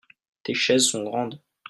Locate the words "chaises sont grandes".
0.55-1.39